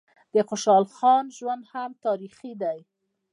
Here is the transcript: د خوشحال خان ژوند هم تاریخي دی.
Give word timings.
د 0.33 0.35
خوشحال 0.49 0.85
خان 0.95 1.25
ژوند 1.37 1.63
هم 1.73 1.91
تاریخي 2.05 2.51
دی. 2.61 2.79